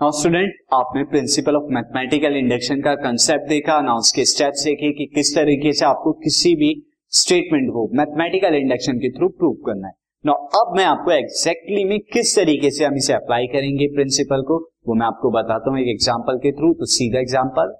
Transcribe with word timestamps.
Now 0.00 0.10
student 0.10 0.52
आपने 0.74 1.02
principle 1.04 1.56
of 1.56 1.64
mathematical 1.72 2.36
induction 2.36 2.80
का 2.82 2.94
concept 2.94 3.48
देखा 3.48 3.80
ना 3.80 3.94
उसके 3.94 4.24
स्टेप्स 4.24 4.62
देखे 4.64 4.92
कि 4.92 5.06
किस 5.14 5.34
तरीके 5.34 5.72
से 5.72 5.84
आपको 5.84 6.12
किसी 6.22 6.54
भी 6.56 6.70
स्टेटमेंट 7.12 7.68
को 7.72 7.82
मैथमेटिकल 7.98 8.54
इंडक्शन 8.54 8.98
के 8.98 9.10
थ्रू 9.10 9.28
प्रूव 9.28 9.54
करना 9.66 9.88
है। 9.88 9.92
नाउ 10.24 10.46
अब 10.60 10.72
मैं 10.76 10.84
आपको 10.84 11.12
एग्जैक्टली 11.12 11.76
exactly 11.76 11.90
में 11.90 12.00
किस 12.12 12.34
तरीके 12.36 12.70
से 12.70 12.84
हम 12.84 12.96
इसे 12.96 13.12
अप्लाई 13.12 13.46
करेंगे 13.46 13.88
प्रिंसिपल 13.94 14.42
को, 14.42 14.58
वो 14.88 14.94
मैं 14.94 15.06
आपको 15.06 15.30
बताता 15.30 15.70
हूँ 15.70 15.80
एक 15.80 15.88
एग्जांपल 15.88 16.38
के 16.38 16.52
थ्रू 16.52 16.72
तो 16.74 16.90
सीधा 16.94 17.20
एग्जांपल 17.20 17.76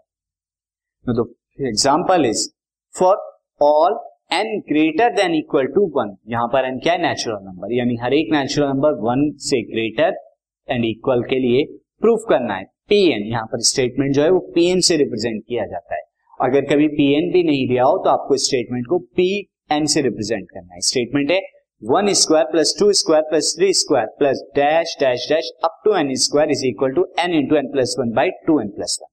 तो 1.07 1.29
example 1.69 2.27
is 2.27 2.49
for 2.95 3.17
all 3.63 4.01
N 4.35 4.59
greater 4.69 5.17
than 5.17 5.35
equal 5.35 5.75
to 5.75 5.91
one 5.97 6.17
यहाँ 6.29 6.47
पर 6.49 6.69
एन 6.69 6.79
क्या 6.79 6.93
है 6.93 7.03
नेचुरल 7.03 7.45
नंबर 7.45 7.77
यानी 7.79 7.99
हर 8.03 8.23
एक 8.23 8.33
नेचुरल 8.33 8.69
नंबर 8.69 9.05
वन 9.11 9.31
से 9.51 9.63
ग्रेटर 9.75 10.25
एंड 10.69 10.85
इक्वल 10.85 11.23
के 11.31 11.39
लिए 11.39 11.69
प्रूफ 12.01 12.25
करना 12.29 12.55
है। 12.55 12.65
पीएन 12.89 13.27
यहाँ 13.27 13.47
पर 13.47 13.61
स्टेटमेंट 13.65 14.15
जो 14.15 14.23
है 14.23 14.31
वो 14.31 14.39
पीएन 14.55 14.81
से 14.81 14.97
रिप्रेजेंट 14.97 15.43
किया 15.43 15.67
जाता 15.67 15.95
है। 15.95 16.03
अगर 16.41 16.65
कभी 16.67 16.89
पीएन 16.91 17.31
भी 17.33 17.43
नहीं 17.45 17.67
दिया 17.69 17.85
हो 17.85 17.97
तो 18.05 18.11
आपको 18.11 18.37
स्टेटमेंट 18.41 18.87
को 18.89 18.99
पी 19.17 19.31
एन 19.73 19.87
से 19.87 20.03
रिप्रेजेंट 20.03 20.47
करना 20.51 20.75
है। 20.75 20.81
स्टेटमेंट 20.83 21.31
है 21.31 21.41
one 21.83 22.13
square 22.15 22.45
plus 22.47 22.75
two 22.79 22.93
square 22.95 23.23
plus 23.29 23.55
three 23.59 23.73
square 23.75 24.07
plus 24.19 24.43
dash 24.57 24.97
dash 25.01 25.27
dash 25.29 25.51
up 25.65 25.81
to 25.85 25.95
N 25.97 26.15
square 26.23 26.51
is 26.51 26.67
equal 26.67 26.93
to 26.95 27.07
N 27.21 27.35
into 27.35 27.57
N 27.57 27.71
plus 27.73 27.95
one 27.99 28.11
by 28.17 28.31
two 28.47 28.59
N 28.61 28.69
plus 28.71 28.99
one 29.03 29.09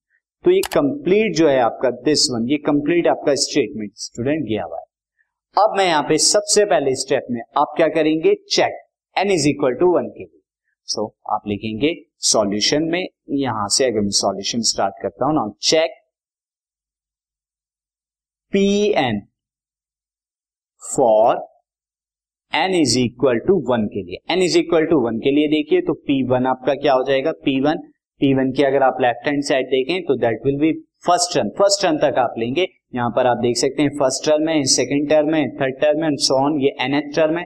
तो 0.45 0.51
ये 0.51 0.61
complete 0.73 1.35
जो 1.35 1.47
है 1.47 1.59
आपका 1.61 1.89
this 2.03 2.27
one 2.31 2.49
ये 2.49 2.57
complete 2.65 3.07
आपका 3.07 3.35
statement 3.43 3.91
student 3.97 4.43
गया 4.45 4.63
हुआ 4.63 4.77
है। 4.77 4.85
अब 5.57 5.77
मैं 5.77 5.85
यहाँ 5.85 6.03
पे 6.09 6.17
सबसे 6.23 6.65
पहले 6.65 6.95
स्टेप 6.95 7.27
में 7.31 7.41
आप 7.57 7.73
क्या 7.77 7.87
करेंगे? 7.93 8.33
Check 8.49 8.73
N 9.15 9.31
is 9.31 9.47
equal 9.49 9.73
to 9.75 9.93
one 9.95 10.09
के 10.09 10.23
लिए। 10.23 10.36
सो 10.87 11.01
so, 11.01 11.33
आप 11.33 11.47
लिखेंगे 11.47 11.93
सॉल्यूशन 12.25 12.83
में 12.91 13.03
यहाँ 13.37 13.67
से 13.69 13.85
अगर 13.85 14.01
मैं 14.01 14.09
सॉल्यूशन 14.17 14.61
स्टार्ट 14.67 15.01
करता 15.01 15.25
हूँ 15.25 15.35
ना 15.35 15.47
check 15.61 15.91
P 18.53 18.67
N 18.97 19.21
for 20.83 21.45
N 22.53 22.73
is 22.75 22.97
equal 22.99 23.39
to 23.47 23.55
one 23.69 23.85
के 23.87 24.03
लिए। 24.03 24.17
N 24.33 24.41
is 24.43 24.57
equal 24.57 24.85
to 24.85 24.99
one 25.01 25.17
के 25.19 25.31
लिए 25.31 25.47
देखिए 25.49 25.81
तो 25.81 25.93
पी 26.07 26.21
वन 26.27 26.45
आपका 26.47 26.73
क्या 26.75 26.93
हो 26.93 27.03
जाएगा? 27.03 27.31
पी 27.31 27.59
वन 27.61 27.77
पी 28.21 28.33
वन 28.33 28.51
की 28.51 28.63
अगर 28.63 28.83
आप 28.83 29.01
लेफ़्ट 29.01 29.27
हैंड 29.27 29.43
साइड 29.43 29.67
देखें 29.71 30.01
तो 30.05 30.15
that 30.17 30.45
will 30.45 30.57
be 30.59 30.71
first 31.07 31.33
term 31.33 31.49
first 31.57 31.81
term 31.81 31.97
तक 31.97 32.17
आप 32.19 32.35
लेंगे। 32.39 32.67
यहाँ 32.95 33.09
पर 33.15 33.27
आप 33.27 33.37
देख 33.41 33.57
सकते 33.57 33.83
हैं 33.83 33.89
फ़र्स्ट 33.97 34.25
टर्म 34.25 34.47
है 34.49 34.63
सेकेंड 34.73 35.09
टर्म 35.09 35.33
है 35.35 35.47
थर्ड 35.57 35.79
टर्म 35.81 36.03
है 36.03 36.15
सोन 36.25 36.59
ये 36.61 36.75
एन 36.81 36.93
एच 36.95 37.15
टर्म 37.15 37.37
है। 37.37 37.45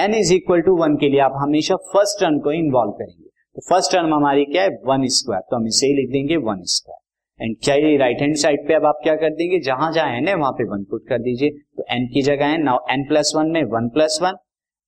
N 0.00 0.14
is 0.14 0.32
equal 0.34 0.60
to 0.62 0.76
one 0.76 0.94
के 0.96 1.08
लिए 1.08 1.20
आप 1.20 1.32
हमेशा 1.36 1.76
फ़र्स्ट 1.92 2.20
टर्म 2.20 2.38
को 2.40 2.52
इन्वॉल्व 2.52 2.90
करेंगे। 2.92 3.28
तो 3.56 3.60
फ़र्स्ट 3.68 3.92
टर्म 3.92 4.14
हमारी 4.14 4.44
क्या 4.46 4.62
है? 4.62 4.68
वन 4.86 5.06
स्क्वायर 5.14 5.42
तो 5.50 5.56
हम 5.56 5.66
इसे 5.66 5.86
ही 5.86 5.94
लिख 5.94 6.10
देंगे 6.10 6.36
वन 6.46 6.62
स्क्वायर 6.74 6.98
एंड 7.40 7.56
क्या 7.64 7.74
ये 7.76 7.96
राइट 7.96 8.20
हैंड 8.20 8.36
साइड 8.36 8.66
पे 8.68 8.74
अब 8.74 8.84
आप 8.86 9.00
क्या 9.02 9.14
कर 9.16 9.34
देंगे? 9.34 9.58
जहाँ 9.60 9.90
जहाँ 9.92 10.16
एन 10.16 10.28
है, 10.28 10.34
वहाँ 10.34 10.52
पे 10.52 10.64
वन 10.70 10.84
पुट 10.90 11.02
कर 11.08 11.18
दीजिए। 11.18 11.50
तो 11.50 11.84
एन 11.90 12.06
की 12.14 12.22
जगह 12.22 12.46
है 12.46 12.62
नाउ 12.62 12.78
एन 12.90 13.04
प्लस 13.08 13.32
वन 13.36 13.50
में 13.50 13.62
one 13.72 13.88
plus 13.90 14.18
one 14.22 14.36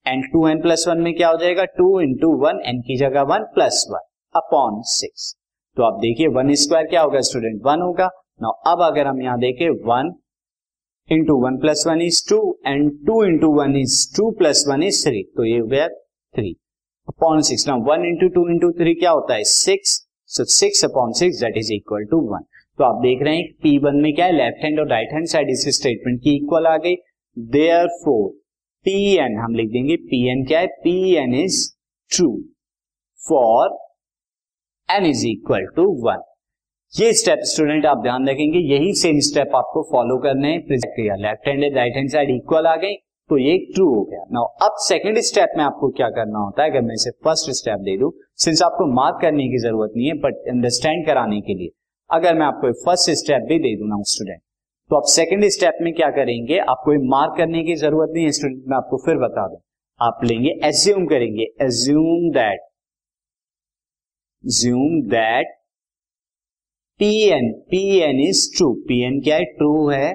and 0.07 0.25
two 0.33 0.47
N 0.49 0.61
plus 0.63 0.85
one 0.89 1.01
में 1.01 1.13
क्या 1.15 1.29
हो 1.29 1.37
जाएगा? 1.39 1.65
टू 1.67 2.01
इंटू 2.01 2.33
वन 2.39 2.63
एन 2.67 2.81
की 2.81 2.97
जगह 2.99 3.23
one 3.33 3.45
plus 3.55 3.87
one 3.91 4.09
upon 4.35 4.81
six 4.91 5.35
तो 5.77 5.83
आप 5.83 6.01
देखिए 6.01 6.29
वन 6.37 6.55
स्क्वायर 6.57 6.87
क्या 6.87 7.03
होगा 7.03 7.21
स्टूडेंट 7.23 7.61
वन 7.65 7.83
होगा। 7.83 8.11
नाउ 8.43 8.73
अब 8.73 8.83
अगर 8.85 9.07
हम 9.07 9.23
यहाँ 9.23 9.39
देखें 9.41 9.69
one 9.87 10.13
into 11.09 11.35
one 11.43 11.57
plus 11.59 11.85
one 11.87 12.01
is 12.03 12.23
two 12.29 12.39
and 12.67 12.91
two 13.07 13.23
into 13.25 13.49
one 13.55 13.77
is 13.77 13.95
two 14.17 14.31
plus 14.39 14.65
one 14.69 14.83
is 14.83 15.05
three 15.07 15.23
तो 15.37 15.45
ये 15.45 15.59
हो 15.59 15.67
गया 15.67 15.89
थ्री 15.89 16.53
अपॉन 17.09 17.41
सिक्स 17.49 17.67
ना 17.69 17.75
one 17.89 18.05
into 18.07 18.29
two 18.35 18.49
into 18.51 18.71
three 18.73 18.95
क्या 18.95 19.11
होता 19.11 19.35
है? 19.35 19.45
Six 19.45 19.99
so 20.31 20.45
six 20.55 20.85
upon 20.85 21.13
six 21.19 21.41
that 21.41 21.57
is 21.59 21.73
equal 21.75 22.05
to 22.11 22.21
one 22.29 22.45
तो 22.79 22.85
आप 22.85 23.03
देख 23.03 23.23
रहे 23.23 23.37
हैं 23.37 23.53
पी 23.63 23.77
वन 23.79 23.97
में 24.03 24.13
क्या 24.15 24.27
है? 24.27 24.33
लेफ़्ट 24.33 24.65
हैंड 24.65 24.81
और 24.81 24.89
राइट 24.91 25.13
हैंड 25.13 25.27
साइड 25.29 25.51
इस 25.51 25.65
स्टेटमेंट 25.79 26.21
की 26.21 26.37
इक्वल 26.37 26.67
आ 26.67 26.77
गई. 26.77 26.95
देयर 27.37 27.87
फोर 28.05 28.29
पी 28.87 28.97
एन 29.17 29.39
हम 29.39 29.55
लिख 29.55 29.69
देंगे 29.71 29.97
पी 29.97 30.27
एन 30.31 30.45
क्या 30.47 30.61
है? 30.61 30.67
P 30.67 31.15
N 31.17 31.35
is 31.35 31.63
true 32.11 32.31
for 33.23 33.79
N 34.89 35.07
is 35.07 35.27
equal 35.27 35.67
to 35.77 35.85
one 36.07 36.23
ये 36.95 37.13
स्टेप 37.13 37.39
स्टूडेंट 37.43 37.87
आप 37.87 37.99
ध्यान 38.03 38.29
रखेंगे 38.29 38.59
यही 38.61 38.93
सेम 38.95 39.19
स्टेप 39.27 39.55
आपको 39.57 39.83
फॉलो 39.93 40.17
करने 40.23 40.49
left 40.71 41.47
hand 41.49 41.63
and 41.65 41.77
right 41.77 41.95
hand 41.97 42.09
side 42.11 42.31
equal 42.31 42.67
आ 42.67 42.75
गई 42.77 42.95
तो 43.31 43.39
ये 43.39 43.57
ट्रू 43.75 43.87
हो 43.87 44.03
गया। 44.03 44.25
नाउ 44.33 44.67
अब 44.67 44.75
सेकंड 44.79 45.19
स्टेप 45.21 45.53
में 45.57 45.63
आपको 45.65 45.89
क्या 45.91 46.09
करना 46.11 46.39
होता 46.39 46.63
है? 46.63 46.71
अगर 46.71 46.81
मैं 46.81 46.95
इसे 46.95 47.11
फ़र्स्ट 47.25 47.51
स्टेप 47.53 47.79
दे 47.79 47.97
दूँ 47.99 48.11
सिंस 48.45 48.63
आपको 48.63 48.87
मार्क 48.95 49.19
करने 49.23 49.47
की 49.49 49.59
ज़रूरत 49.59 49.93
नहीं 49.97 50.09
है 50.09 50.15
बट 50.17 50.49
अंडरस्टैंड 50.51 51.07
कराने 51.07 51.41
के 51.41 51.55
लिए, 51.55 51.71
अगर 52.11 52.35
मैं 52.35 52.47
आपको 52.47 52.73
फ़र्स्ट 52.85 53.11
स्टेप 53.21 53.47
भी 53.49 53.59
दे 53.59 53.75
दू 53.77 53.87
ना 53.87 54.03
स्टूडेंट 54.13 54.41
तो 54.91 54.97
आप 54.97 55.09
सेकंड 55.09 55.49
स्टेप 55.49 55.79
में 55.83 55.93
क्या 55.95 56.11
करेंगे? 56.11 56.59
आपको 56.59 56.99
मार्क 57.09 57.35
करने 57.39 57.63
की 57.65 57.75
ज़रूरत 57.77 58.13
नहीं 58.15 58.25
है 58.25 58.33
स्टूडेंट 58.33 58.63
मैं 58.69 58.77
आपको 58.77 59.03
फिर 59.07 59.17
बता 59.25 59.47
दूँ। 59.49 59.61
आप 60.01 60.21
लेंगे 60.25 60.55
एज्यूम 60.65 61.07
करेंगे 61.07 61.49
assume 61.63 62.31
that 62.33 62.69
ज्यूम 64.45 65.03
that 65.09 65.59
P 67.01 67.29
N 67.29 67.53
P 67.71 67.79
N 67.99 68.21
is 68.21 68.57
true 68.57 68.73
P 68.89 69.01
N 69.05 69.21
क्या 69.21 69.37
है? 69.37 69.45
ट्रू 69.45 69.89
है। 69.89 70.13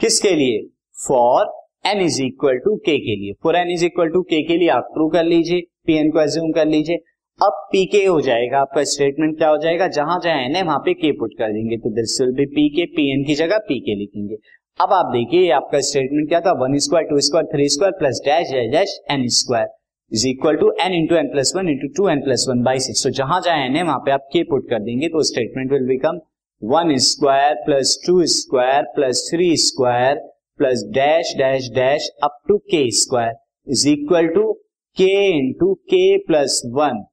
किसके 0.00 0.30
लिए? 0.30 0.62
For 1.08 1.52
N 1.86 2.00
is 2.00 2.22
equal 2.22 2.58
to 2.58 2.76
K 2.76 2.96
के 2.98 3.16
लिए। 3.16 3.32
For 3.42 3.56
N 3.56 3.70
is 3.70 3.84
equal 3.84 4.08
to 4.08 4.22
K 4.22 4.42
के 4.42 4.56
लिए 4.56 4.68
आप 4.68 4.88
ट्रू 4.94 5.08
कर 5.08 5.24
लीजिए। 5.24 5.60
पी 5.86 5.94
एन 5.94 6.10
को 6.10 6.20
एज्यूम 6.20 6.50
कर 6.52 6.66
लीजिए। 6.66 6.96
अब 7.40 7.68
पी 7.72 7.84
के 7.86 8.04
हो 8.04 8.20
जाएगा। 8.20 8.58
आपका 8.58 8.84
स्टेटमेंट 8.84 9.36
क्या 9.38 9.48
हो 9.48 9.58
जाएगा? 9.58 9.88
जहाँ 9.88 10.18
जहाँ 10.24 10.44
एन 10.44 10.56
है, 10.56 10.62
वहाँ 10.62 10.78
पे 10.78 10.94
के 10.94 11.12
पुट 11.12 11.34
कर 11.38 11.52
देंगे। 11.52 11.76
तो 11.76 11.90
this 11.90 12.20
will 12.20 12.32
be 12.34 12.46
P 12.46 12.68
K 12.68 12.84
P 12.86 13.10
N 13.12 13.24
की 13.24 13.34
जगह 13.34 13.58
पी 13.58 13.80
के 13.80 13.94
लिखेंगे। 13.94 14.36
अब 14.80 14.92
आप 14.92 15.12
देखिए 15.12 15.50
आपका 15.50 15.80
स्टेटमेंट 15.80 16.28
क्या 16.28 16.40
था? 16.40 16.52
One 16.52 16.78
square 16.78 17.06
two 17.06 17.20
square 17.20 17.46
three 17.46 17.68
square 17.68 17.92
plus 17.92 18.22
dash 18.24 18.52
dash 18.72 18.98
N 19.10 19.28
square 19.28 19.66
is 20.12 20.26
equal 20.28 20.56
to 20.56 20.70
N 20.82 20.94
into 20.94 21.16
N 21.16 21.28
plus 21.32 21.52
one 21.56 21.68
into 21.68 21.88
two 21.96 22.08
N 22.08 22.20
plus 22.20 22.46
one 22.48 22.62
by 22.62 22.78
six 22.78 23.02
तो 23.04 23.10
जहाँ 23.10 23.40
जहाँ 23.40 23.66
एन 23.66 23.76
है, 23.76 23.82
वहाँ 23.82 23.98
पे 23.98 24.10
आप 24.10 24.28
के 24.32 24.42
पुट 24.44 24.68
कर 24.70 24.82
देंगे 24.82 25.08
तो 25.08 25.22
statement 25.24 25.72
will 25.72 25.86
become 25.88 26.20
one 26.62 26.96
square 27.04 27.54
plus 27.66 27.96
two 28.06 28.24
square 28.32 28.82
plus 28.96 29.28
three 29.30 29.54
square 29.56 30.18
plus 30.60 30.82
dash 30.94 31.34
dash 31.38 31.68
dash 31.74 32.08
up 32.24 32.42
to 32.48 32.56
K 32.72 32.90
square 32.96 33.34
is 33.66 33.88
equal 33.88 34.26
to 34.34 34.52
K 34.96 35.14
into 35.28 35.72
K 35.90 36.16
plus 36.26 36.60
one 36.74 37.04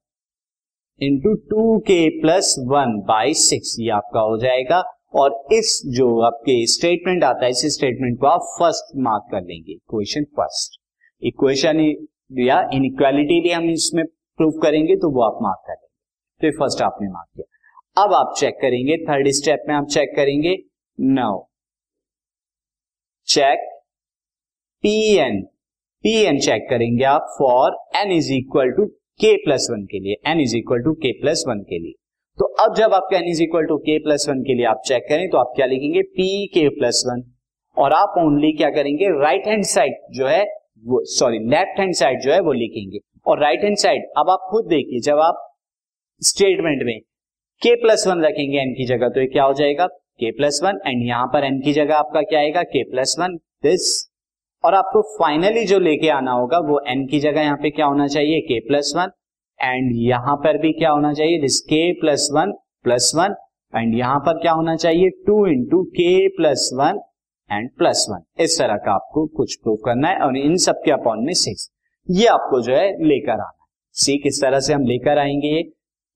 into 1.00 1.34
two 1.50 1.78
K 1.86 2.08
plus 2.20 2.54
one 2.68 2.98
by 3.08 3.34
six 3.40 3.76
ये 3.80 3.90
आपका 3.96 4.20
हो 4.20 4.36
जाएगा। 4.38 4.82
और 5.14 5.34
इस 5.52 5.80
जो 5.96 6.06
आपके 6.20 6.54
statement 6.66 7.24
आता 7.24 7.44
है, 7.44 7.50
इस 7.50 7.74
स्टेटमेंट 7.74 8.18
को 8.20 8.26
आप 8.26 8.40
फ़र्स्ट 8.58 8.96
मार्क 9.02 9.28
कर 9.30 9.40
लेंगे 9.42 9.72
इक्वेशन 9.72 10.24
फ़र्स्ट 10.36 10.80
इक्वेशन 11.22 11.80
या 12.30 12.58
इनइक्वालिटी 12.74 13.40
भी 13.40 13.50
हम 13.50 13.68
इसमें 13.70 14.04
प्रूव 14.38 14.58
करेंगे 14.62 14.96
तो 14.96 15.10
वो 15.10 15.22
आप 15.22 15.38
मार्क 15.42 15.62
करेंगे 15.66 15.86
तो 16.40 16.58
फ़र्स्ट 16.58 16.82
आपने 16.82 17.08
मार्क 17.08 17.28
किया। 17.36 18.02
अब 18.02 18.12
आप 18.14 18.34
चेक 18.38 18.58
करेंगे 18.62 18.96
थर्ड 19.04 19.28
स्टेप 19.34 19.64
में 19.68 19.74
आप 19.74 19.86
चेक 19.90 20.12
करेंगे 20.16 20.56
no 20.98 21.30
check 23.28 23.68
P 24.84 24.96
N 25.18 25.40
P 26.04 26.12
N 26.24 26.38
check 26.40 26.66
करेंगे 26.70 27.04
आप 27.06 27.34
for 27.38 27.78
N 27.96 28.12
is 28.12 28.32
equal 28.32 28.70
to 28.72 28.86
K 29.20 29.34
plus 29.44 29.66
one 29.70 29.84
के 29.86 30.00
लिए। 30.00 30.16
N 30.30 30.40
is 30.40 30.56
equal 30.56 30.82
to 30.82 30.92
K 30.96 31.12
plus 31.20 31.44
one 31.48 31.60
के 31.62 31.78
लिए। 31.78 31.92
तो 32.38 32.44
अब 32.64 32.74
जब 32.74 32.94
आपका 32.94 33.16
N 33.18 33.28
is 33.28 33.42
equal 33.42 33.64
to 33.66 33.76
K 33.78 33.98
plus 33.98 34.26
one 34.28 34.42
के 34.42 34.54
लिए 34.54 34.66
आप 34.66 34.82
चेक 34.86 35.06
करें 35.08 35.28
तो 35.30 35.38
आप 35.38 35.52
क्या 35.56 35.66
लिखेंगे? 35.66 36.02
पी 36.02 36.46
के 36.54 36.68
प्लस 36.68 37.02
वन 37.06 37.22
और 37.76 37.92
आप 37.92 38.14
ओनली 38.18 38.52
क्या 38.52 38.70
करेंगे? 38.70 39.08
राइट 39.20 39.46
हैंड 39.46 39.64
साइड 39.66 39.96
जो 40.12 40.26
है 40.26 40.44
वो 40.84 41.02
सॉरी 41.08 41.38
लेफ़्ट 41.50 41.78
हैंड 41.80 41.94
साइड 41.94 42.20
जो 42.22 42.32
है 42.32 42.40
वो 42.40 42.52
लिखेंगे। 42.52 42.98
और 43.26 43.40
राइट 43.40 43.64
हैंड 43.64 43.76
साइड 43.76 44.02
अब 44.18 44.30
आप 44.30 44.48
खुद 44.50 44.66
देखिए, 44.66 45.00
जब 45.00 45.18
आप 45.20 45.44
स्टेटमेंट 46.22 46.82
में 46.82 46.98
के 47.62 47.74
प्लस 47.82 48.06
वन 48.08 48.24
रखेंगे 48.24 48.58
एन 48.58 48.72
की 48.74 48.86
जगह 48.86 49.08
तो 49.08 49.20
ये 49.20 49.26
क्या 49.26 49.44
हो 49.44 49.52
जाएगा? 49.54 49.86
के 49.86 50.30
प्लस 50.32 50.60
वन 50.64 50.78
एंड 50.86 51.06
यहाँ 51.06 51.26
पर 51.26 51.44
एन 51.44 51.60
की 51.60 51.72
जगह 51.72 51.96
आपका 51.96 52.22
क्या 52.22 52.40
आएगा? 52.40 52.62
के 52.64 52.82
प्लस 52.90 53.16
वन 53.20 53.36
दिस 53.62 53.88
और 54.64 54.74
आपको 54.74 55.02
फाइनली 55.18 55.64
जो 55.64 55.78
लेके 55.78 56.08
आना 56.10 56.32
होगा, 56.32 56.58
वो 56.58 56.80
एन 56.88 57.06
की 57.06 57.20
जगह 57.20 57.42
यहाँ 57.42 57.56
पे 57.56 57.70
क्या 57.70 57.86
होना 57.86 58.06
चाहिए? 58.06 58.40
के 58.40 58.60
प्लस 58.68 58.92
वन 58.96 59.10
एंड 59.60 59.92
यहाँ 59.96 60.36
पर 60.36 60.58
भी 60.58 60.72
क्या 60.72 60.90
होना 60.90 61.12
चाहिए? 61.12 61.40
This 61.40 61.60
K 61.62 61.92
plus 62.00 62.28
one 62.32 62.52
plus 62.84 63.12
one 63.16 63.34
and 63.72 63.94
यहाँ 63.98 64.18
पर 64.20 64.40
क्या 64.40 64.52
होना 64.52 64.76
चाहिए? 64.76 65.10
Two 65.26 65.46
into 65.46 65.82
K 65.92 66.28
plus 66.28 66.70
one 66.74 67.00
and 67.50 67.70
plus 67.78 68.06
one 68.10 68.42
इस 68.42 68.58
तरह 68.58 68.76
का 68.76 68.92
आपको 68.92 69.26
कुछ 69.26 69.54
प्रूव 69.54 69.76
करना 69.76 70.08
है 70.08 70.18
और 70.18 70.36
इन 70.36 70.56
सब 70.56 70.80
के 70.84 70.90
अपॉन 70.90 71.24
में 71.24 71.32
सिक्स 71.34 71.70
ये 72.10 72.26
आपको 72.26 72.60
जो 72.62 72.74
है 72.74 72.88
लेकर 73.04 73.32
आना 73.32 73.44
है। 73.44 73.66
सी 73.92 74.16
किस 74.18 74.40
तरह 74.42 74.60
से 74.60 74.74
हम 74.74 74.82
लेकर 74.82 75.18
आएँगे? 75.18 75.48
ये 75.48 75.62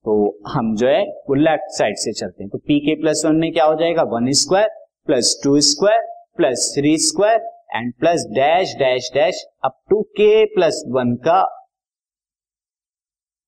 तो 0.05 0.13
हम 0.47 0.75
जो 0.75 0.87
है 0.87 1.01
वो 1.29 1.33
लेफ़्ट 1.33 1.71
साइड 1.71 1.95
से 1.97 2.11
चलते 2.11 2.43
हैं। 2.43 2.49
तो 2.49 2.57
पी 2.57 2.79
के 2.79 2.95
प्लस 3.01 3.21
वन 3.25 3.35
में 3.35 3.51
क्या 3.53 3.65
हो 3.65 3.75
जाएगा? 3.75 4.03
One 4.03 4.31
square 4.31 4.69
plus 5.05 5.39
two 5.43 5.59
square 5.61 5.99
plus 6.37 6.73
three 6.77 6.97
square 6.97 7.39
and 7.75 7.93
plus 7.93 8.25
dash 8.31 8.75
dash 8.75 9.09
dash 9.13 9.43
up 9.65 9.79
to 9.89 10.01
K 10.01 10.45
plus 10.45 10.83
one 10.87 11.15
का 11.15 11.41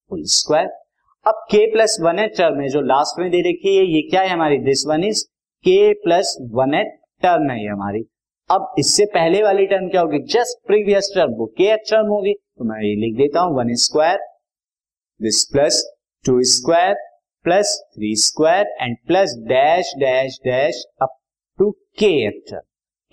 फुल 0.09 0.23
स्क्वायर 0.23 0.67
अब 1.25 1.45
k 1.53 1.57
plus 1.73 1.97
one 2.01 2.19
at 2.19 2.37
term 2.37 2.61
है 2.61 2.67
जो 2.69 2.81
लास्ट 2.81 3.19
में 3.19 3.29
दे 3.31 3.39
रखी 3.39 3.75
है, 3.77 3.85
ये 3.85 4.01
क्या 4.01 4.21
है 4.21 4.29
हमारी? 4.29 4.57
This 4.57 4.85
one 4.87 5.03
is 5.03 5.23
K 5.65 5.93
plus 5.93 6.37
one 6.53 6.73
at 6.73 6.99
term 7.25 7.49
है 7.51 7.61
ये 7.61 7.69
हमारी। 7.69 8.05
अब 8.49 8.75
इससे 8.79 9.05
पहले 9.13 9.41
वाली 9.43 9.65
टर्म 9.67 9.87
क्या 9.89 10.01
होगी? 10.01 10.19
जस्ट 10.31 10.65
प्रीवियस 10.67 11.11
टर्म 11.15 11.31
वो 11.37 11.45
के 11.57 11.75
टर्म 11.89 12.07
होगी। 12.09 12.33
तो 12.33 12.65
मैं 12.65 12.81
ये 12.81 12.95
लिख 12.97 13.17
देता 13.17 13.41
हूँ 13.41 13.57
one 13.57 13.73
square 13.83 14.17
this 15.19 15.43
plus 15.51 15.83
two 16.25 16.41
square 16.51 16.93
plus 17.45 17.73
three 17.95 18.15
square 18.19 18.67
and 18.81 18.95
plus 19.07 19.35
dash 19.47 19.93
dash 19.99 20.37
dash 20.45 20.83
up 21.01 21.17
to 21.59 21.69
K 21.99 22.29
term 22.29 22.61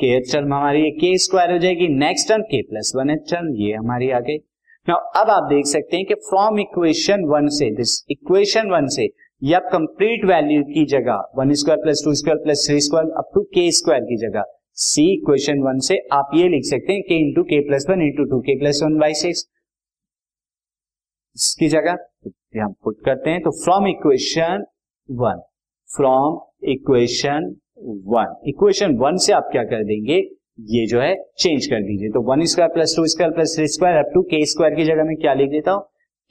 K 0.00 0.18
term 0.22 0.54
हमारी 0.54 0.90
के 0.92 1.16
स्क्वायर 1.18 1.52
हो 1.52 1.58
जाएगी। 1.58 1.88
Next 1.98 2.28
term 2.28 2.42
K 2.44 2.62
plus 2.62 2.92
one 2.96 3.10
at 3.10 3.24
term 3.30 3.48
ये 3.56 3.72
हमारी 3.74 4.10
आ 4.10 4.20
गई। 4.20 4.38
अब 4.86 5.30
आप 5.30 5.48
देख 5.50 5.66
सकते 5.66 5.96
हैं 5.96 6.06
कि 6.06 6.14
फ्रॉम 6.28 6.58
इक्वेशन 6.60 7.24
वन 7.26 7.48
से 7.56 7.70
दिस 7.76 7.90
इक्वेशन 8.10 8.70
वन 8.70 8.86
से 8.94 9.06
या 9.42 9.58
कंप्लीट 9.68 10.24
वैल्यू 10.24 10.62
की 10.64 10.84
जगह 10.86 11.22
one 11.36 11.52
square 11.60 11.80
plus 11.82 12.02
two 12.04 12.14
square 12.14 12.42
plus 12.42 12.66
three 12.66 12.80
square 12.80 13.08
up 13.18 13.30
to 13.34 13.42
K 13.54 13.70
square 13.70 14.02
की 14.02 14.16
जगह 14.18 14.44
सी 14.78 15.06
इक्वेशन 15.12 15.62
वन 15.62 15.78
से 15.86 15.96
आप 16.12 16.30
ये 16.34 16.48
लिख 16.48 16.64
सकते 16.64 16.92
हैं 16.92 17.02
k 17.02 17.16
into 17.20 17.42
k 17.44 17.60
plus 17.68 17.86
one 17.90 18.02
into 18.02 18.24
two 18.24 18.40
k 18.40 18.58
plus 18.58 18.80
one 18.84 18.98
by 18.98 19.14
six 19.14 19.46
इसकी 21.36 21.68
जगह 21.68 21.98
हम 22.56 22.72
पुट 22.84 23.00
करते 23.04 23.30
हैं 23.30 23.40
तो 23.42 23.50
from 23.64 23.86
equation 23.88 24.64
one 25.08 25.40
from 25.90 26.38
equation 26.72 27.54
one 28.06 28.34
equation 28.48 28.94
one 28.96 29.16
से 29.16 29.32
आप 29.32 29.48
क्या 29.52 29.62
कर 29.64 29.84
देंगे, 29.84 30.18
ये 30.70 30.86
जो 30.86 31.00
है 31.00 31.14
चेंज 31.38 31.66
कर 31.66 31.82
दीजिए 31.82 32.10
तो 32.10 32.20
one 32.22 32.44
square 32.44 32.70
plus 32.72 32.94
two 32.96 33.06
square 33.06 33.32
plus 33.32 33.56
three 33.56 33.66
square 33.68 33.96
up 33.96 34.10
to 34.14 34.22
k 34.30 34.44
square 34.46 34.74
की 34.74 34.84
जगह 34.84 35.04
में 35.04 35.16
क्या 35.16 35.34
लिख 35.34 35.50
देता 35.50 35.72
हूँ 35.72 35.82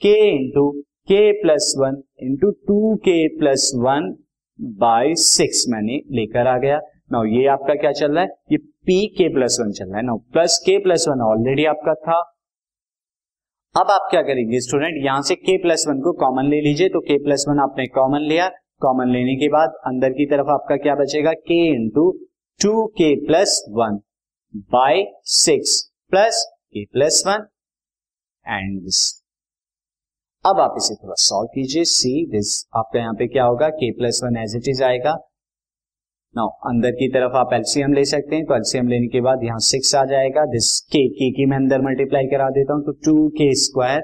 k 0.02 0.14
into 0.30 0.64
k 1.02 1.32
plus 1.32 1.74
one 1.78 2.02
into 2.18 2.50
two 2.50 2.96
k 2.96 3.28
plus 3.28 3.72
one 3.76 4.16
by 4.60 5.14
six 5.14 5.64
मैंने 5.68 5.96
लेकर 6.10 6.46
आ 6.46 6.58
गया। 6.58 6.80
नाउ 7.12 7.24
ये 7.24 7.46
आपका 7.46 7.74
क्या 7.74 7.92
चल 7.92 8.12
रहा 8.12 8.22
है? 8.22 8.28
ये 8.52 8.56
पी 8.56 9.06
के 9.06 9.28
प्लस 9.28 9.58
वन 9.60 9.72
चल 9.72 9.84
रहा 9.84 9.96
है। 9.96 10.02
Now 10.02 10.18
plus 10.18 10.58
k 10.66 10.78
plus 10.78 11.04
one 11.08 11.20
already 11.20 11.64
आपका 11.64 11.94
था। 11.94 12.20
अब 13.74 13.90
आप 13.90 14.08
क्या 14.10 14.22
करेंगे 14.22 14.60
स्टूडेंट 14.60 15.04
यहाँ 15.04 15.22
से 15.22 15.34
के 15.34 15.56
प्लस 15.56 15.84
वन 15.88 16.00
को 16.00 16.12
कॉमन 16.12 16.48
ले 16.50 16.60
लीजिए। 16.60 16.88
तो 16.88 17.00
के 17.00 17.18
प्लस 17.18 17.44
वन 17.48 17.58
आपने 17.58 17.86
कॉमन 17.86 18.20
लिया। 18.20 18.48
कॉमन 18.80 19.12
लेने 19.12 19.36
के 19.36 19.48
बाद 19.48 19.68
अंदर 19.86 20.10
की 20.10 20.26
तरफ़ 20.26 20.50
आपका 20.50 20.76
क्या 20.76 20.94
बचेगा? 20.94 21.32
K 21.32 21.66
into 21.68 22.10
two 22.60 22.86
k 22.86 23.14
plus 23.26 23.64
one 23.70 23.98
by 24.56 25.04
six 25.22 25.92
plus 26.10 26.44
k 26.72 26.84
plus 26.84 27.22
one 27.26 27.46
and 28.46 28.88
अब 30.44 30.60
आप 30.60 30.74
इसे 30.76 30.94
थोड़ा 30.94 31.14
सॉल्व 31.14 31.46
कीजिए। 31.46 31.84
सी 31.84 32.10
दिस 32.30 32.48
आपका 32.76 32.98
यहाँ 32.98 33.14
पे 33.14 33.26
क्या 33.26 33.44
होगा? 33.44 33.68
K 33.70 33.90
plus 33.92 34.20
one 34.24 34.36
as 34.36 34.56
it 34.56 34.68
is 34.68 34.82
आएगा। 34.84 35.12
नाउ 36.34 36.48
अंदर 36.70 36.90
की 36.90 37.08
तरफ़ 37.08 37.36
आप 37.36 37.52
एलसीएम 37.54 37.92
ले 37.92 38.04
सकते 38.04 38.36
हैं। 38.36 38.44
तो 38.44 38.54
एलसीएम 38.56 38.88
लेने 38.88 39.06
के 39.06 39.20
बाद 39.20 39.44
यहाँ 39.44 39.58
सिक्स 39.58 39.94
आ 39.94 40.04
जाएगा। 40.04 40.44
दिस 40.46 40.80
के 40.92 41.06
के 41.08 41.30
की 41.30 41.46
मैं 41.46 41.56
अंदर 41.56 41.80
मल्टीप्लाई 41.80 42.26
करा 42.26 42.48
देता 42.50 42.74
हूँ 42.74 42.84
तो 42.84 42.92
टू 43.04 43.28
के 43.28 43.52
स्क्वायर 43.54 44.00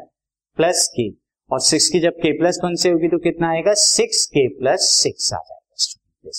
प्लस 0.58 0.86
के 0.96 1.08
और 1.50 1.60
सिक्स 1.60 1.88
की 1.88 2.00
जब 2.00 2.12
के 2.12 2.32
प्लस 2.38 2.60
वन 2.64 2.74
से 2.74 2.90
होगी 2.90 3.08
तो 3.08 3.18
कितना 3.18 3.50
आएगा? 3.50 3.74
सिक्स 3.74 4.26
के 4.26 4.48
प्लस 4.58 4.88
सिक्स 4.94 5.32
आ 5.32 5.38
जाएगा 5.38 6.34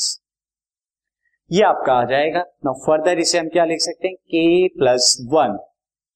ये 1.51 1.63
आपका 1.63 1.93
आ 1.93 2.03
जाएगा। 2.05 2.43
नाउ 2.65 2.73
फर्दर 2.79 3.19
इसे 3.19 3.39
हम 3.39 3.47
क्या 3.49 3.65
लिख 3.65 3.79
सकते 3.81 4.07
हैं? 4.07 4.15
K 4.15 4.67
plus 4.67 5.17
one 5.31 5.57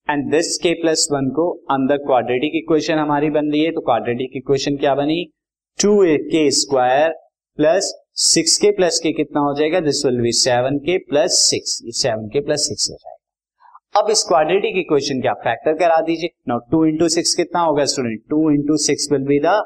and 0.10 0.32
this 0.32 0.58
k 0.58 0.74
plus 0.74 1.08
one 1.12 1.30
को 1.36 1.50
अंदर 1.72 1.98
क्वाड्रेटिक 1.98 2.56
इक्वेशन 2.56 2.98
हमारी 2.98 3.30
बन 3.30 3.52
रही 3.52 3.64
है 3.64 3.72
तो 3.72 3.82
क्वाड्रेटिक 3.82 4.32
इक्वेशन 4.36 4.78
क्या 4.78 4.96
बनी? 4.96 5.24
Two 5.80 6.04
a 6.04 6.18
k 6.24 6.50
square 6.52 7.12
plus 7.60 7.94
six 8.24 8.58
k 8.58 8.72
plus 8.72 9.00
k 9.04 9.12
कितना 9.12 9.42
हो 9.42 9.54
जाएगा? 9.56 9.80
This 9.80 10.06
will 10.06 10.20
be 10.22 10.32
seven 10.32 10.78
k 10.80 10.98
plus 11.10 11.40
six 11.42 11.80
seven 12.02 12.28
k 12.28 12.42
plus 12.42 12.68
six 12.68 12.90
हो 12.92 12.96
जाएगा। 12.96 14.02
अब 14.02 14.10
इस 14.10 14.24
क्वाड्रेटिक 14.24 14.78
इक्वेशन 14.78 15.22
के 15.22 15.28
आप 15.28 15.42
फैक्टर 15.44 15.78
करा 15.80 16.02
दीजिए। 16.02 16.30
नाउ 16.48 16.60
टू 16.72 16.86
इंटू 16.86 17.08
सिक्स 17.10 17.34
कितना 17.36 17.62
होगा 17.62 17.86
student 17.86 18.22
two 18.30 18.50
into 18.52 18.78
six 18.86 19.12
will 19.12 19.26
be 19.28 19.40
the 19.40 19.62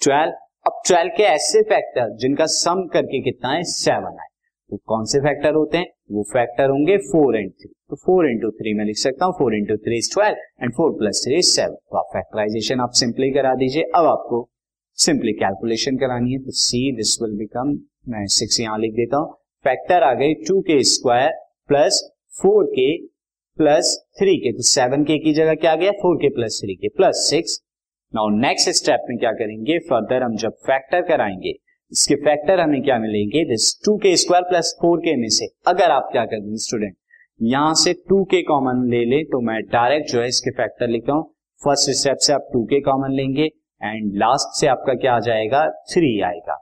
twelve 0.00 0.32
अब 0.66 0.82
ट्वेल्व 0.86 1.10
के 1.16 1.22
ऐसे 1.22 1.62
फैक्टर 1.70 2.16
जिनका 2.16 2.46
सम 2.52 2.86
करके 2.92 3.22
कितना 3.22 3.52
है? 3.52 3.62
सेवन 3.64 4.18
है। 4.20 4.32
तो 4.70 4.76
कौन 4.86 5.04
से 5.04 5.18
फैक्टर 5.20 5.54
होते 5.54 5.78
हैं? 5.78 5.86
वो 6.10 6.22
फैक्टर 6.32 6.70
होंगे 6.70 6.96
फोर 7.04 7.36
एंड 7.36 7.50
थ्री 7.50 7.68
तो 7.90 7.96
फोर 7.96 8.28
इंटू 8.28 8.50
थ्री 8.50 8.72
में 8.74 8.84
लिख 8.84 8.96
सकता 8.96 9.24
हूँ 9.24 9.34
four 9.38 9.54
into 9.54 9.76
three 9.76 9.96
is 9.98 10.10
twelve 10.14 10.36
and 10.62 10.72
four 10.72 10.92
plus 10.98 11.22
three 11.26 11.38
is 11.38 11.48
seven 11.48 11.74
तो 11.74 11.98
आप 11.98 12.10
फैक्टराइजेशन 12.12 12.80
आप 12.80 12.90
सिंपली 13.00 13.30
करा 13.30 13.54
दीजिए। 13.54 13.82
अब 13.96 14.06
आपको 14.06 14.48
सिंपली 14.98 15.32
कैलकुलेशन 15.32 15.96
करानी 15.96 16.32
है। 16.32 16.38
तो 16.38 16.50
सी 16.58 16.80
दिस 16.96 17.16
विल 17.22 17.36
बिकम 17.38 17.72
मैं 18.08 18.26
सिक्स 18.34 18.60
यहाँ 18.60 18.78
लिख 18.78 18.92
देता 18.92 19.16
हूँ। 19.16 19.32
फैक्टर 19.64 20.02
आ 20.02 20.12
गई 20.14 20.34
two 20.48 20.60
k 20.60 20.82
square 20.84 21.30
plus 21.68 22.02
four 22.42 22.64
k 22.70 22.96
plus 23.58 23.96
three 24.18 24.36
k 24.36 24.52
तो 24.52 24.62
सेवन 24.62 25.04
के 25.04 25.18
की 25.18 25.32
जगह 25.34 25.54
क्या 25.56 25.74
गया? 25.74 25.90
Four 25.92 26.16
k 26.16 26.28
plus 26.28 26.60
three 26.64 26.74
k 26.74 26.88
plus 26.88 27.26
six 27.30 27.60
now 28.12 28.28
next 28.38 28.70
step 28.70 29.06
में 29.08 29.18
क्या 29.18 29.32
करेंगे? 29.32 29.78
फर्दर 29.78 30.22
हम 30.22 30.36
जब 30.36 30.52
फैक्टर 30.66 31.02
कराएँगे 31.02 31.52
इसके 31.92 32.14
फैक्टर 32.16 32.60
हमें 32.60 32.82
क्या 32.82 32.98
मिलेंगे? 32.98 33.44
This 33.44 33.74
two 33.84 33.96
k 33.98 34.16
square 34.16 34.44
plus 34.44 34.74
four 34.80 34.98
k 35.00 35.16
में 35.16 35.28
से। 35.30 35.46
अगर 35.66 35.90
आप 35.90 36.08
क्या 36.12 36.24
कर 36.26 36.40
दें 36.40 36.56
स्टूडेंट 36.58 36.96
यहाँ 37.40 37.74
से 37.74 37.92
टू 38.08 38.22
के 38.24 38.42
कॉमन 38.44 38.82
ले 38.90 39.04
ले 39.04 39.22
तो 39.24 39.40
मैं 39.46 39.60
डायरेक्ट 39.68 40.10
जो 40.12 40.20
है 40.20 40.26
इसके 40.28 40.50
फैक्टर 40.52 40.88
लिखता 40.88 41.12
हूँ। 41.12 41.24
फ़र्स्ट 41.62 41.90
स्टेप 41.92 42.16
से 42.20 42.32
आप 42.32 42.48
टू 42.52 42.64
के 42.64 42.80
कॉमन 42.80 43.12
लेंगे 43.12 43.44
एंड 43.80 44.12
लास्ट 44.16 44.60
से 44.60 44.66
आपका 44.66 44.94
क्या 44.94 45.14
आ 45.14 45.20
जाएगा? 45.20 45.66
थ्री 45.92 46.20
आएगा। 46.22 46.54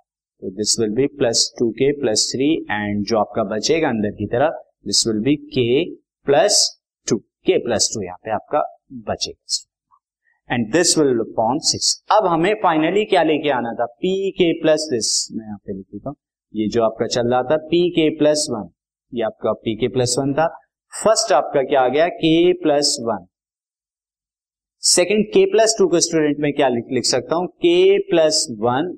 तो 0.43 0.51
this 0.51 0.79
will 0.81 0.95
be 0.95 1.07
plus 1.19 1.51
two 1.59 1.71
k 1.73 1.91
plus 2.01 2.29
three 2.33 2.53
and 2.71 3.05
जो 3.07 3.19
आपका 3.19 3.45
बचेगा 3.51 3.89
अंदर 3.89 4.11
की 4.13 4.27
तरफ़ 4.29 4.63
this 4.87 5.07
will 5.07 5.21
be 5.25 5.37
k 5.55 5.85
plus 6.27 6.65
two 7.07 7.17
k 7.47 7.59
plus 7.59 7.91
two 7.95 8.03
यहाँ 8.03 8.19
पे 8.25 8.31
आपका 8.33 8.63
बचेगा। 9.11 9.71
And 10.53 10.67
this 10.73 10.97
will 10.99 11.19
upon 11.21 11.59
six 11.65 11.91
अब 12.13 12.27
हमें 12.27 12.55
फाइनली 12.63 13.05
क्या 13.05 13.23
लेके 13.25 13.51
आना 13.53 13.73
था 13.75 13.85
पी 13.97 14.31
के 14.33 14.53
प्लस 14.63 14.87
दिस 14.91 15.11
मैं 15.33 15.45
यहाँ 15.45 15.59
पे 15.59 15.73
लिख 15.73 15.87
देता 15.87 16.11
हूँ 16.11 16.17
ये 16.55 16.69
जो 16.69 16.83
आपका 16.85 17.07
चल 17.09 17.31
रहा 17.31 17.43
था 17.43 17.57
पी 17.67 17.89
के 17.91 18.09
प्लस 18.19 18.47
वन 18.51 18.69
ये 19.13 19.23
आपका 19.25 19.53
पी 19.61 19.75
के 19.77 19.89
प्लस 19.89 20.17
वन 20.19 20.33
था 20.35 20.47
फ़र्स्ट 20.93 21.33
आपका 21.33 21.63
क्या 21.63 21.83
आ 21.83 21.89
गया 21.89 22.09
k 22.17 22.53
plus 22.63 22.97
one 23.03 23.27
second 24.83 25.25
k 25.29 25.45
plus 25.53 25.75
two 25.79 25.89
को 25.89 26.01
स्टूडेंट 26.01 26.39
में 26.41 26.53
क्या 26.53 26.69
लिख, 26.69 26.87
लिख 26.91 27.05
सकता 27.07 27.37
हूँ 27.37 27.47
के 27.59 27.99
प्लस 28.11 28.47
वन 28.61 28.95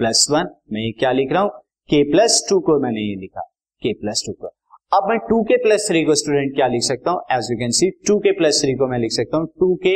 प्लस 0.00 0.26
वन 0.30 0.54
मैं 0.72 0.80
ये 0.80 0.92
क्या 0.98 1.12
लिख 1.14 1.32
रहा 1.32 1.42
हूँ 1.42 1.50
के 1.88 2.02
प्लस 2.12 2.44
टू 2.48 2.60
को 2.60 2.78
मैंने 2.80 3.00
ये 3.00 3.14
लिखा 3.20 3.50
के 3.82 3.92
प्लस 4.00 4.22
टू 4.26 4.32
को 4.34 4.54
अब 4.92 5.08
मैं 5.10 5.18
टू 5.28 5.42
के 5.44 5.56
प्लस 5.58 5.88
थ्री 5.88 6.04
को 6.04 6.14
स्टूडेंट 6.16 6.54
क्या 6.54 6.66
लिख 6.68 6.82
सकता 6.84 7.10
हूँ 7.10 7.22
as 7.32 7.48
you 7.50 7.58
can 7.58 7.70
see 7.74 7.90
two 8.06 8.18
k 8.18 8.32
plus 8.38 8.60
three 8.62 8.74
को 8.74 8.88
मैं 8.88 8.98
लिख 8.98 9.12
सकता 9.12 9.36
हूँ 9.36 9.46
two 9.60 9.74
k 9.82 9.94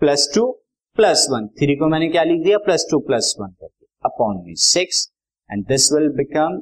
plus 0.00 0.22
two 0.34 0.44
plus 0.98 1.26
one. 1.30 1.46
Three 1.58 1.74
को 1.76 1.86
मैंने 1.86 2.06
क्या 2.08 2.22
लिख 2.22 2.42
दिया? 2.42 2.58
प्लस 2.58 2.86
टू 2.90 2.98
प्लस 2.98 3.34
वन 3.40 3.48
करके 3.50 3.86
अपॉन 4.04 4.36
में 4.46 4.54
six. 4.56 5.00
And 5.50 5.64
this 5.66 5.92
will 5.92 6.08
become 6.16 6.58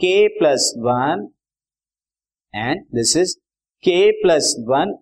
k 0.00 0.28
plus 0.28 0.72
one 0.78 1.26
and 2.54 2.84
this 2.94 3.16
is 3.16 3.34
k 3.84 4.10
plus 4.22 4.54
one 4.68 4.92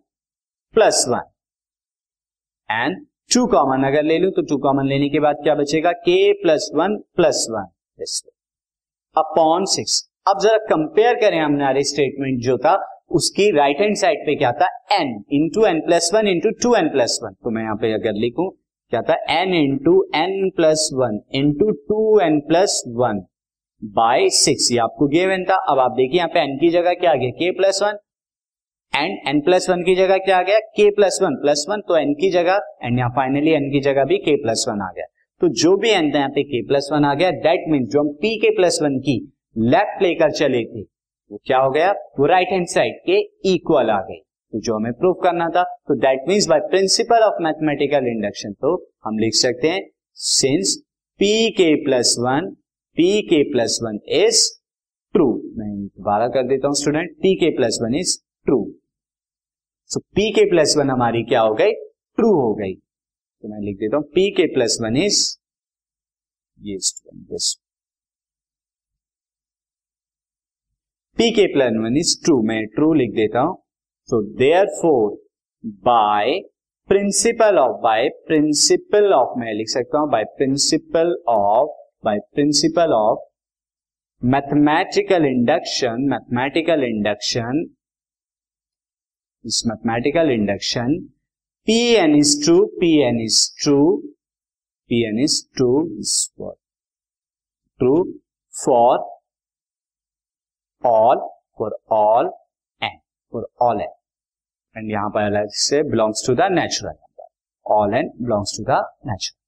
plus 0.74 1.04
one 1.08 1.30
and 2.70 3.04
two 3.34 3.46
common 3.46 3.84
अगर 3.86 4.02
ले 4.02 4.18
लू 4.18 4.30
तो 4.30 4.42
टू 4.42 4.58
कॉमन 4.58 4.88
लेने 4.88 5.08
के 5.08 5.20
बाद 5.20 5.42
क्या 5.42 5.54
बचेगा? 5.54 5.92
K 5.92 6.32
plus 6.42 6.70
one 6.74 6.96
plus 7.16 7.46
one 7.50 7.66
this 7.98 8.22
upon 9.16 9.64
six. 9.66 10.02
अब 10.28 10.40
जरा 10.42 10.58
कंपेयर 10.66 11.20
करें 11.20 11.40
हमने 11.40 11.84
स्टेटमेंट 11.84 12.40
जो 12.40 12.58
था। 12.58 12.74
उसकी 13.12 13.50
राइट 13.50 13.80
हैंड 13.80 13.96
साइड 13.96 14.18
पे 14.26 14.34
क्या 14.34 14.52
था? 14.52 14.66
N 14.92 15.08
into 15.32 15.64
n 15.66 15.80
plus 15.80 16.10
one 16.14 16.28
into 16.28 16.50
two 16.62 16.74
n 16.74 16.88
plus 16.88 17.18
one 17.24 17.32
तो 17.34 17.50
मैं 17.50 17.62
यहाँ 17.62 17.76
पे 17.76 17.92
अगर 17.92 18.20
लिखूं, 18.20 18.48
क्या 18.92 19.02
था? 19.02 19.14
N 19.30 19.54
into 19.54 20.02
n 20.14 20.50
plus 20.56 20.88
one 20.94 21.20
into 21.34 21.70
two 21.88 22.18
n 22.20 22.38
plus 22.48 22.82
one 22.96 23.22
by 23.82 24.28
six 24.30 24.68
ये 24.72 24.78
आपको 24.78 25.06
गिवन 25.08 25.44
था। 25.44 25.54
अब 25.70 25.78
आप 25.78 25.92
देखिए 25.92 26.18
यहाँ 26.18 26.28
पे 26.28 26.40
एन 26.40 26.56
की 26.58 26.70
जगह 26.70 26.94
क्या 26.94 27.10
आ 27.10 27.14
गया? 27.14 27.30
K 27.30 27.50
plus 27.52 27.82
one 27.82 27.98
and 28.92 29.28
n 29.28 29.40
plus 29.40 29.68
one 29.70 29.82
की 29.82 29.94
जगह 29.94 30.18
क्या 30.18 30.38
आ 30.38 30.42
गया? 30.42 30.58
K 30.58 30.90
plus 30.90 31.18
one 31.22 31.36
plus 31.42 31.64
one 31.70 31.80
तो 31.88 31.96
एन 31.96 32.12
की 32.14 32.30
जगह 32.30 32.60
एंड 32.82 32.98
यहाँ 32.98 33.10
फाइनली 33.10 33.50
एन 33.52 33.70
की 33.72 33.80
जगह 33.80 34.04
भी 34.04 34.18
के 34.18 34.36
प्लस 34.42 34.64
वन 34.68 34.82
आ 34.82 34.90
गया। 34.96 35.06
तो 35.40 35.48
जो 35.60 35.76
भी 35.76 35.90
एन 35.90 36.10
था, 36.12 36.18
यहाँ 36.18 36.30
पे 36.30 36.42
के 36.44 36.62
प्लस 36.66 36.88
वन 36.92 37.04
आ 37.04 37.14
गया। 37.14 37.30
दैट 37.42 37.68
मीन 37.68 37.86
जो 37.86 38.00
हम 38.00 38.08
पी 38.16 38.36
के 38.40 38.50
प्लस 38.56 38.78
वन 38.82 38.98
की 39.00 39.16
लेफ़्ट 39.58 40.02
लेकर 40.02 40.30
चले 40.32 40.64
थे 40.64 40.82
वो 41.32 41.40
क्या 41.46 41.58
हो 41.58 41.70
गया? 41.70 41.92
वो 42.18 42.26
राइट 42.26 42.48
हैंड 42.48 42.66
साइड 42.68 43.00
के 43.06 43.18
इक्वल 43.54 43.90
आ 43.90 44.00
गई। 44.00 44.18
तो 44.52 44.60
जो 44.60 44.74
हमें 44.76 44.92
प्रूव 44.92 45.12
करना 45.22 45.48
था 45.48 45.62
तो 45.88 45.94
that 45.94 46.28
means 46.28 46.46
by 46.48 46.60
principle 46.60 47.22
of 47.24 47.42
mathematical 47.42 48.06
induction 48.06 48.52
तो 48.52 48.74
हम 49.04 49.18
लिख 49.18 49.34
सकते 49.34 49.68
हैं 49.68 49.82
since 50.14 50.76
P 51.20 51.50
k 51.50 51.74
plus 51.84 52.16
one 52.20 52.50
P 52.96 53.22
k 53.22 53.42
plus 53.52 53.78
one 53.82 53.98
is 54.08 54.42
true 55.14 55.26
मैं 55.56 55.70
दोबारा 55.86 56.28
कर 56.28 56.46
देता 56.48 56.68
हूँ 56.68 56.74
student 56.74 57.16
P 57.22 57.34
k 57.34 57.50
plus 57.56 57.78
one 57.82 57.94
is 57.94 58.18
true 58.44 58.60
so 59.90 60.00
P 60.00 60.30
k 60.30 60.44
plus 60.50 60.74
one 60.78 60.90
हमारी 60.90 61.22
क्या 61.22 61.40
हो 61.40 61.54
गई? 61.54 61.72
ट्रू 62.18 62.34
हो 62.40 62.54
गई। 62.54 62.74
तो 62.74 63.48
मैं 63.48 63.60
लिख 63.60 63.76
देता 63.76 63.96
हूँ 63.96 64.04
P 64.04 64.30
k 64.30 64.46
plus 64.54 64.78
one 64.82 64.96
is 64.96 65.26
ये 66.60 66.78
student 66.78 67.61
P 71.18 71.30
k 71.30 71.46
plus 71.46 71.72
one 71.80 71.96
is 71.96 72.14
true 72.24 72.34
मैं 72.42 72.64
ट्रू 72.66 72.92
लिख 72.94 73.10
देता 73.14 73.40
हूँ। 73.40 73.54
तो 74.08 74.20
therefore 74.76 75.10
by 75.84 76.38
principle 76.90 77.58
of 77.58 77.76
by 77.82 78.08
principle 78.28 79.12
of 79.12 79.38
मैं 79.40 79.52
लिख 79.54 79.68
सकता 79.68 79.98
हूँ 79.98 80.10
by 80.10 80.24
principle 80.38 81.14
of 81.28 81.68
by 82.04 82.18
principle 82.34 82.92
of 82.94 83.28
mathematical 84.22 85.24
induction 85.26 86.08
mathematical 86.10 86.84
induction 86.84 87.62
इस 89.44 89.62
mathematical 89.66 90.30
induction 90.30 90.98
P 91.68 91.78
n 91.94 92.16
is 92.16 92.34
true 92.44 92.64
P 92.80 92.96
n 93.08 93.20
is 93.20 93.40
true 93.62 93.80
P 94.90 95.02
n 95.08 95.22
is 95.24 95.42
true 95.56 95.72
is 96.00 96.18
true 97.80 98.02
for 98.54 98.98
all 100.84 101.18
for 101.58 101.76
all 101.92 102.30
n 102.82 102.98
for 103.32 103.48
all 103.62 103.80
n 103.80 103.92
and 104.76 104.90
यहाँ 104.90 105.10
पर 105.10 105.46
से 105.48 105.82
belongs 105.82 106.26
to 106.26 106.34
the 106.34 106.48
natural 106.52 106.94
all 107.66 107.94
n 107.94 108.08
belongs 108.22 108.56
to 108.58 108.64
the 108.64 108.84
natural 109.06 109.40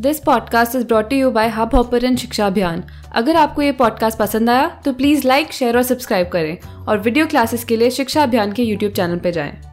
this 0.00 0.20
podcast 0.20 0.76
is 0.76 0.86
brought 0.86 1.12
you 1.12 1.30
by 1.30 1.48
hub 1.48 1.74
hopper 1.74 2.16
शिक्षा 2.16 2.46
अभियान 2.46 2.82
अगर 3.12 3.36
आपको 3.36 3.62
ये 3.62 3.72
podcast 3.72 4.18
पसंद 4.18 4.50
आया 4.50 4.80
तो 4.84 4.92
प्लीज़ 4.92 5.26
लाइक 5.28 5.52
शेयर 5.52 5.76
और 5.76 5.82
सब्सक्राइब 5.82 6.28
करें 6.28 6.86
और 6.86 6.98
वीडियो 6.98 7.26
क्लासेस 7.26 7.64
के 7.64 7.76
लिए 7.76 7.90
शिक्षा 7.90 8.22
अभियान 8.22 8.52
के 8.52 8.62
यूट्यूब 8.62 8.92
चैनल 8.92 9.18
पर 9.18 9.30
जाएँ। 9.30 9.71